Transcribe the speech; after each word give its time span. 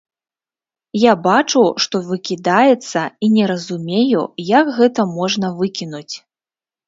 Я 1.01 1.13
бачу, 1.25 1.61
што 1.85 1.95
выкідаецца, 2.07 2.99
і 3.27 3.29
не 3.35 3.45
разумею, 3.53 4.21
як 4.57 4.71
гэта 4.81 5.01
можна 5.19 5.47
выкінуць. 5.61 6.15